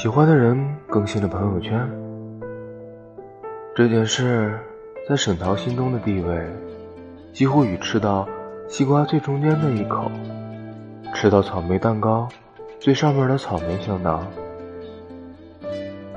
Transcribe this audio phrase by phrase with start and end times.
[0.00, 0.56] 喜欢的人
[0.86, 1.90] 更新了朋友圈，
[3.74, 4.56] 这件事
[5.08, 6.40] 在沈涛心中的地位，
[7.32, 8.24] 几乎与吃到
[8.68, 10.08] 西瓜最中间的一口，
[11.14, 12.28] 吃到草莓蛋糕
[12.78, 14.24] 最上面的草莓相当。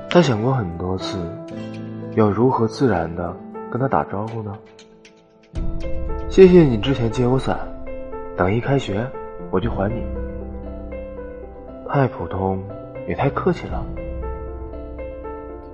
[0.08, 1.18] 他想过很多次，
[2.14, 3.34] 要如何自然的
[3.68, 4.56] 跟他打招呼呢？
[6.30, 7.58] 谢谢你之前借我伞，
[8.36, 9.04] 等一开学
[9.50, 10.04] 我就还你。
[11.88, 12.62] 太普通。
[13.08, 13.84] 也太客气了，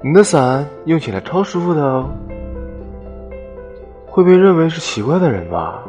[0.01, 2.09] 你的伞用起来超舒服的哦，
[4.07, 5.83] 会被认为是奇怪的人吧？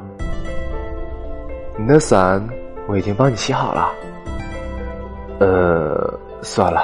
[1.77, 2.45] 你的伞
[2.87, 3.89] 我已经帮你洗好了，
[5.39, 6.83] 呃，算了，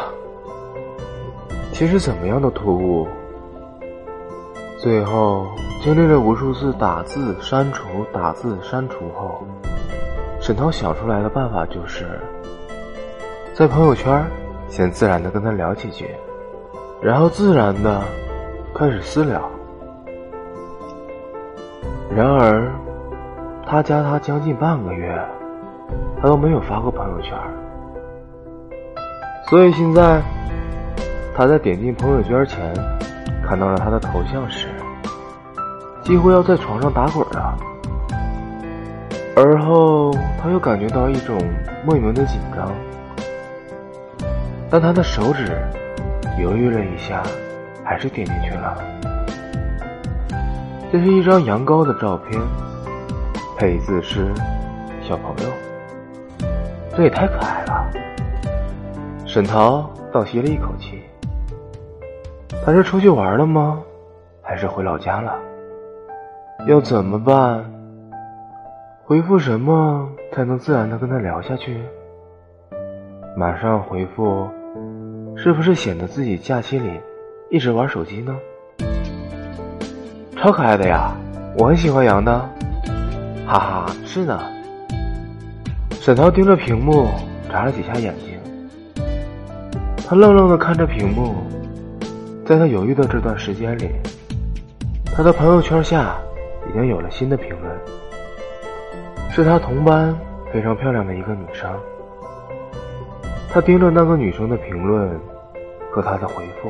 [1.73, 3.07] 其实怎么样都突兀。
[4.77, 5.47] 最后
[5.81, 9.43] 经历了无数次打字删除、打字删除后，
[10.39, 12.05] 沈涛想出来的办法就是，
[13.53, 14.25] 在朋友圈。
[14.67, 16.09] 先自然的跟他聊几句，
[17.01, 18.01] 然后自然的
[18.73, 19.41] 开始私聊。
[22.15, 22.71] 然而，
[23.65, 25.17] 他加他将近半个月，
[26.21, 27.37] 他都没有发过朋友圈。
[29.47, 30.21] 所以现在，
[31.35, 32.73] 他在点进朋友圈前，
[33.43, 34.67] 看到了他的头像时，
[36.01, 37.57] 几乎要在床上打滚了。
[39.35, 41.37] 而后，他又感觉到一种
[41.85, 42.71] 莫名的紧张。
[44.75, 45.57] 但他的手指
[46.37, 47.23] 犹豫了一下，
[47.81, 48.77] 还是点进去了。
[50.91, 52.41] 这是一张羊羔的照片，
[53.57, 54.33] 配字是
[55.01, 55.49] “小朋友”，
[56.93, 57.89] 这也太可爱了。
[59.25, 61.01] 沈涛倒吸了一口气，
[62.65, 63.81] 他是出去玩了吗？
[64.41, 65.39] 还是回老家了？
[66.67, 67.63] 要怎么办？
[69.05, 71.81] 回复什么才能自然的跟他聊下去？
[73.37, 74.49] 马上回复，
[75.37, 76.99] 是不是显得自己假期里
[77.49, 78.35] 一直玩手机呢？
[80.37, 81.15] 超可爱的呀，
[81.57, 82.31] 我很喜欢羊的，
[83.45, 84.39] 哈哈，是呢。
[85.99, 87.07] 沈涛盯着屏幕，
[87.49, 88.39] 眨了几下眼睛。
[90.07, 91.35] 他愣愣的看着屏幕，
[92.45, 93.89] 在他犹豫的这段时间里，
[95.05, 96.15] 他的朋友圈下
[96.69, 97.75] 已经有了新的评论，
[99.31, 100.15] 是他同班
[100.53, 101.69] 非常漂亮的一个女生。
[103.55, 105.09] 他盯着那个女生的评论
[105.89, 106.69] 和她的回复，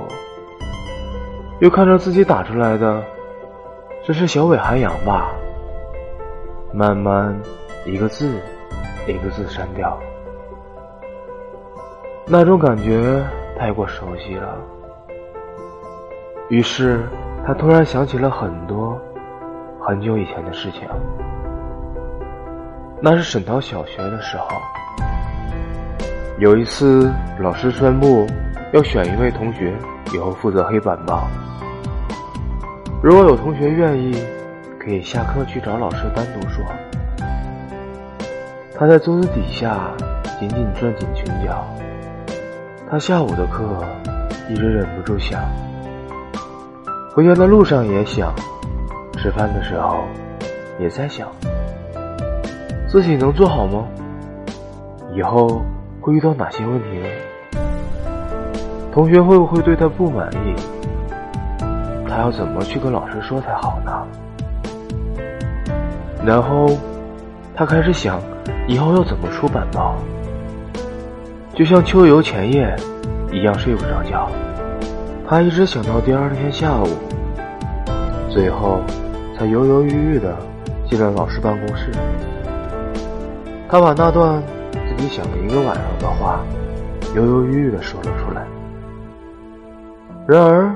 [1.59, 3.03] 又看着自己打出来的，
[4.03, 5.31] 这是小尾寒羊吧？
[6.71, 7.35] 慢慢
[7.87, 8.39] 一个字
[9.07, 9.97] 一个字删掉，
[12.27, 13.19] 那种感觉
[13.57, 14.55] 太过熟悉了。
[16.49, 17.03] 于是
[17.47, 18.95] 他突然想起了很多
[19.81, 20.87] 很久以前的事情，
[23.01, 24.49] 那是沈涛小学的时候。
[26.37, 27.09] 有一次，
[27.39, 28.27] 老师宣布
[28.73, 29.73] 要选一位同学
[30.13, 31.29] 以后负责黑板报。
[33.01, 34.13] 如果有同学愿意，
[34.77, 36.65] 可以下课去找老师单独说。
[38.77, 39.89] 他在桌子底下
[40.37, 41.65] 紧紧攥紧裙角。
[42.91, 43.63] 他下午的课
[44.49, 45.41] 一直忍不住想，
[47.13, 48.35] 回家的路上也想，
[49.13, 50.03] 吃饭的时候
[50.79, 51.29] 也在想，
[52.89, 53.87] 自己能做好吗？
[55.13, 55.61] 以后。
[56.05, 57.07] 会遇到哪些问题呢？
[58.93, 60.53] 同学会不会对他不满意？
[62.07, 63.91] 他要怎么去跟老师说才好呢？
[66.23, 66.67] 然后，
[67.55, 68.21] 他开始想
[68.67, 69.95] 以后要怎么出板报，
[71.55, 72.75] 就像秋游前夜
[73.31, 74.29] 一样睡不着觉。
[75.27, 76.87] 他一直想到第二天下午，
[78.29, 78.79] 最后
[79.35, 80.37] 才犹犹豫豫的
[80.87, 81.89] 进了老师办公室。
[83.67, 84.39] 他把那段。
[84.97, 86.43] 你想了一个晚上的话，
[87.13, 88.47] 犹犹豫豫的说了出来。
[90.25, 90.73] 然而，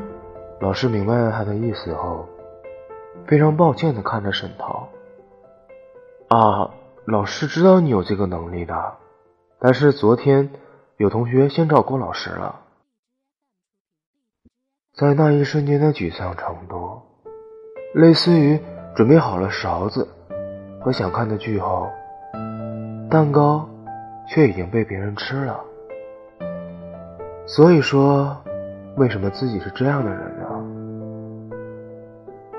[0.59, 2.27] 老师明白了他的意思后，
[3.25, 4.87] 非常抱歉的看着沈涛。
[6.27, 6.69] 啊，
[7.05, 8.93] 老师知道你有这个能力的，
[9.57, 10.49] 但是昨天
[10.97, 12.59] 有同学先找过老师了。
[14.93, 17.01] 在那一瞬间的沮丧程度，
[17.95, 18.59] 类似于
[18.95, 20.07] 准备好了勺子
[20.81, 21.89] 和想看的剧后，
[23.09, 23.67] 蛋糕。
[24.29, 25.59] 却已经被别人吃了。
[27.45, 28.37] 所以说，
[28.95, 30.45] 为什么自己是这样的人呢？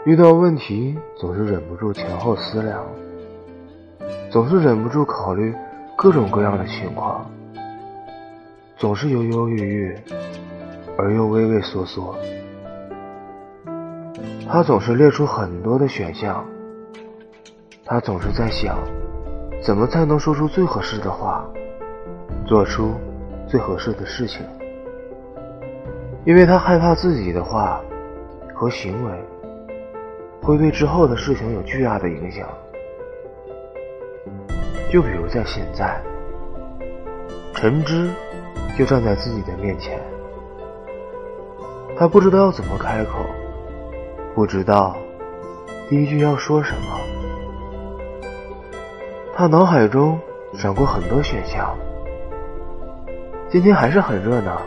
[0.04, 2.84] 遇到问题总是忍不住前后思量，
[4.30, 5.54] 总是忍不住考虑
[5.96, 7.30] 各种各样的情况，
[8.76, 9.96] 总是犹犹豫豫
[10.96, 12.16] 而又畏畏缩缩。
[14.48, 16.44] 他总是列出很多的选项，
[17.84, 18.78] 他总是在想，
[19.62, 21.44] 怎么才能说出最合适的话。
[22.46, 22.94] 做出
[23.46, 24.44] 最合适的事情。
[26.24, 27.80] 因为他害怕自己的话
[28.52, 29.12] 和行为
[30.42, 32.48] 会对之后的事情有巨大的影响。
[34.90, 36.00] 就比如在现在，
[37.54, 38.10] 陈芝
[38.76, 40.00] 就站在自己的面前，
[41.96, 43.24] 他不知道要怎么开口，
[44.34, 44.96] 不知道
[45.88, 46.98] 第一句要说什么，
[49.40, 50.20] 他脑海中
[50.52, 51.74] 闪过很多选项。
[53.48, 54.60] 今天还是很热闹。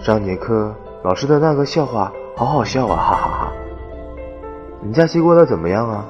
[0.00, 0.74] 上节课
[1.04, 3.52] 老师的那个笑话好好笑啊，哈哈哈！
[4.80, 6.04] 你假期过得怎么样啊？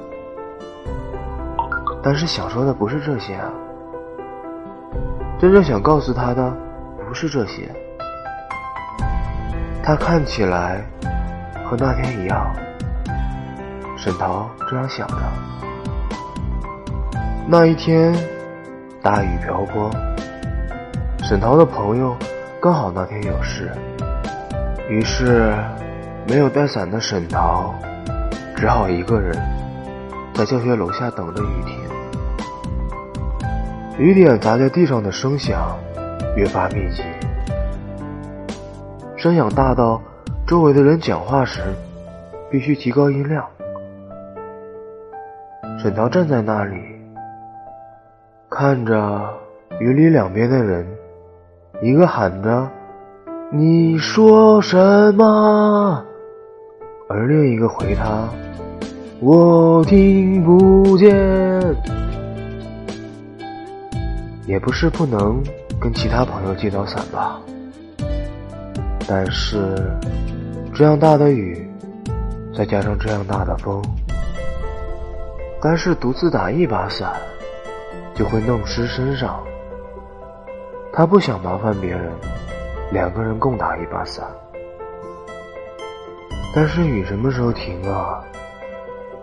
[2.01, 3.51] 但是想说的不是这些啊，
[5.37, 6.51] 真正想告诉他的
[7.07, 7.69] 不是这些。
[9.83, 10.83] 他看起来
[11.63, 12.51] 和那天一样，
[13.95, 15.15] 沈桃这样想着。
[17.51, 18.13] 那一天，
[19.01, 19.89] 大雨瓢泼。
[21.23, 22.15] 沈桃的朋友
[22.61, 23.71] 刚好那天有事，
[24.87, 25.51] 于是
[26.27, 27.73] 没有带伞的沈桃
[28.55, 29.35] 只好一个人
[30.35, 31.75] 在教学楼下等着雨停。
[33.97, 35.75] 雨点砸在地上的声响
[36.35, 37.01] 越发密集，
[39.17, 39.99] 声响大到
[40.45, 41.61] 周围的人讲话时
[42.51, 43.43] 必须提高音量。
[45.79, 46.77] 沈桃站在那里，
[48.49, 49.29] 看着
[49.79, 50.85] 雨里两边的人。
[51.81, 52.67] 一个喊着
[53.53, 56.03] “你说什么”，
[57.07, 58.27] 而另一个回他
[59.21, 61.15] “我听不见”。
[64.45, 65.41] 也不是不能
[65.79, 67.39] 跟其他朋友借到伞吧，
[69.07, 69.75] 但是
[70.73, 71.69] 这样大的雨，
[72.57, 73.79] 再加上这样大的风，
[75.61, 77.13] 单是独自打一把伞，
[78.19, 79.41] 就会弄湿身上。
[80.91, 82.11] 他不想麻烦别人，
[82.91, 84.27] 两个人共打一把伞。
[86.53, 88.21] 但是雨什么时候停啊？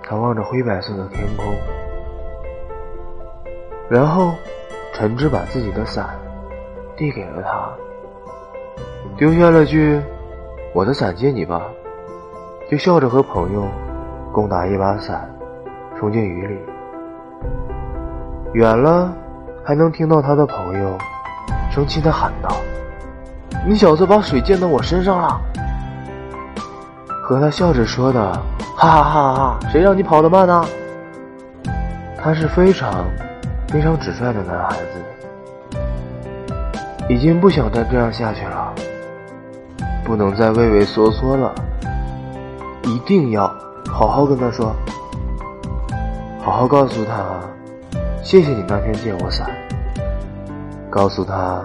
[0.02, 1.54] 他望着灰白色的天空，
[3.90, 4.32] 然后
[4.94, 6.16] 陈志把自己的伞
[6.96, 7.69] 递给了他，
[9.19, 10.00] 丢下了句
[10.72, 11.69] ：“我的伞借你吧。”
[12.70, 13.69] 就笑着和朋友
[14.32, 15.28] 共打一把伞，
[15.99, 16.56] 冲进雨里。
[18.56, 19.12] 远了
[19.62, 20.96] 还能听到他的朋友。
[21.70, 22.56] 生气的喊道
[23.68, 25.38] ：“你小子把水溅到我身上了！”
[27.22, 28.32] 和他笑着说的
[28.74, 29.58] ：“哈哈哈哈！
[29.70, 30.64] 谁让你跑得慢呢？”
[32.16, 33.04] 他是非常
[33.68, 35.78] 非常直率的男孩子，
[37.10, 38.72] 已经不想再这样下去了，
[40.02, 41.54] 不能再畏畏缩缩了，
[42.84, 43.54] 一定要
[43.92, 44.74] 好好跟他说，
[46.42, 47.22] 好好告诉他，
[48.26, 49.49] 谢谢你那天借我伞。
[50.90, 51.64] 告诉他，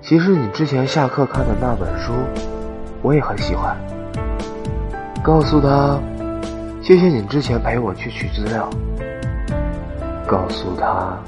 [0.00, 2.12] 其实你之前下课看的那本书，
[3.02, 3.76] 我也很喜欢。
[5.20, 5.98] 告诉他，
[6.80, 8.70] 谢谢你之前陪我去取资料。
[10.28, 11.18] 告诉他，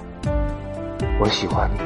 [1.19, 1.81] 我喜欢你。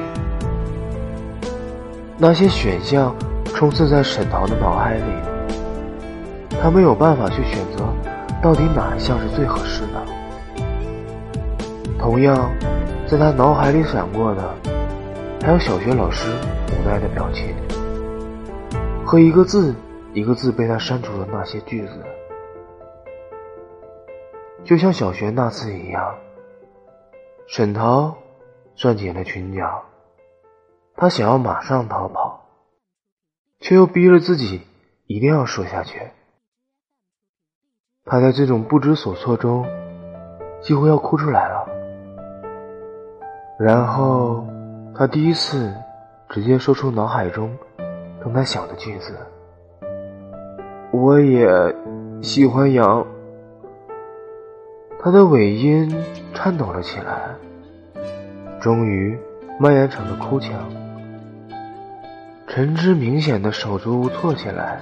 [2.19, 3.15] 那些选项
[3.55, 5.03] 充斥在沈桃的脑海里，
[6.61, 7.87] 他没有办法去选择，
[8.43, 10.14] 到底哪一项是最合适的。
[12.05, 12.55] 同样，
[13.09, 14.55] 在他脑海里闪过的。
[15.41, 16.31] 还有小学老师
[16.69, 17.57] 无奈的表情，
[19.07, 19.75] 和一个字
[20.13, 22.05] 一个字被他删除的那些句子，
[24.65, 26.15] 就像小学那次一样。
[27.47, 28.15] 沈涛
[28.77, 29.83] 攥紧了裙角，
[30.97, 32.45] 他想要马上逃跑，
[33.61, 34.61] 却又逼着自己
[35.07, 36.03] 一定要说下去。
[38.05, 39.67] 他在这种不知所措中，
[40.61, 41.67] 几乎要哭出来了，
[43.59, 44.45] 然后。
[44.97, 45.75] 他第一次
[46.29, 47.51] 直接说出脑海中
[48.23, 49.13] 正在想的句子
[50.95, 51.75] ：“我也
[52.23, 53.05] 喜欢羊。”
[55.03, 55.93] 他的尾音
[56.33, 57.35] 颤抖了起来，
[58.61, 59.19] 终于
[59.59, 60.53] 蔓延成了哭腔。
[62.47, 64.81] 陈芝明显的手足无措起来，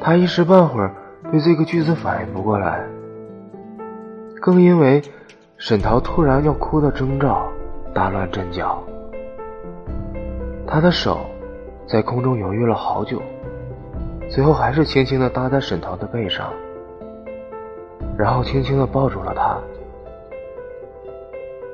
[0.00, 0.94] 他一时半会儿
[1.30, 2.86] 对这个句子反应不过来，
[4.40, 5.02] 更因为
[5.58, 7.50] 沈桃突然要哭的征兆。
[7.94, 8.82] 大乱阵脚，
[10.66, 11.20] 他的手
[11.88, 13.22] 在空中犹豫了好久，
[14.28, 16.52] 最后还是轻轻的搭在沈桃的背上，
[18.18, 19.58] 然后轻轻的抱住了她。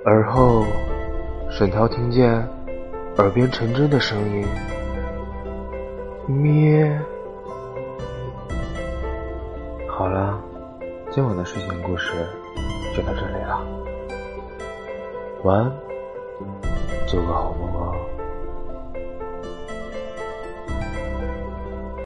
[0.04, 0.62] 而后，
[1.50, 2.48] 沈桃听见
[3.18, 4.46] 耳边陈真的声音
[6.32, 6.96] ：“咩。”
[9.90, 10.40] 好了，
[11.10, 12.12] 今晚的睡前故事
[12.94, 13.58] 就到这里了，
[15.44, 15.72] 晚安。
[17.06, 18.11] 做个好梦啊。